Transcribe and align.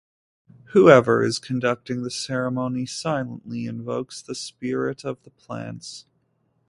Whoever 0.71 1.21
is 1.23 1.37
conducting 1.37 2.01
the 2.01 2.09
ceremony 2.09 2.87
silently 2.87 3.67
invokes 3.67 4.19
the 4.19 4.33
spirit 4.33 5.05
of 5.05 5.21
the 5.21 5.29
plants. 5.29 6.07